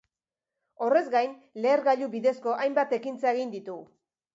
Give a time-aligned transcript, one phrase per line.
[0.85, 3.83] Horrez gain, lehergailu bidezko hainbat ekintza egin ditu.